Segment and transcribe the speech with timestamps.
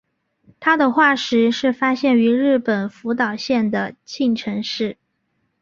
[0.59, 4.97] 它的化石是发现于日本福岛县的磐城市。